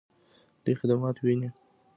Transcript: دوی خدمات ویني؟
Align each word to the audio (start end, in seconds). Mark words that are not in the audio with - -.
دوی 0.63 0.75
خدمات 0.81 1.15
ویني؟ 1.19 1.49